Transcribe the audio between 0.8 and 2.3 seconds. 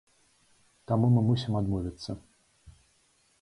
Таму мы мусім адмовіцца.